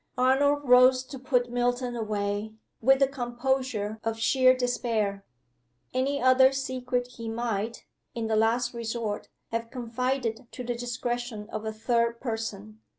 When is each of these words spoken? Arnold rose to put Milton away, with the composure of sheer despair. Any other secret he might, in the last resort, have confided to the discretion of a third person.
Arnold 0.17 0.67
rose 0.67 1.03
to 1.03 1.19
put 1.19 1.51
Milton 1.51 1.95
away, 1.95 2.53
with 2.81 2.97
the 2.97 3.07
composure 3.07 3.99
of 4.03 4.17
sheer 4.17 4.57
despair. 4.57 5.23
Any 5.93 6.19
other 6.19 6.51
secret 6.53 7.05
he 7.05 7.29
might, 7.29 7.85
in 8.15 8.25
the 8.25 8.35
last 8.35 8.73
resort, 8.73 9.29
have 9.51 9.69
confided 9.69 10.47
to 10.53 10.63
the 10.63 10.73
discretion 10.73 11.47
of 11.51 11.65
a 11.65 11.71
third 11.71 12.19
person. 12.19 12.81